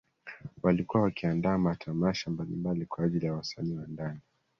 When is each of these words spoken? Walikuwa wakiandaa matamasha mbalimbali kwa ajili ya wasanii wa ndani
Walikuwa 0.63 1.03
wakiandaa 1.03 1.57
matamasha 1.57 2.31
mbalimbali 2.31 2.85
kwa 2.85 3.05
ajili 3.05 3.25
ya 3.25 3.33
wasanii 3.33 3.77
wa 3.77 3.87
ndani 3.87 4.19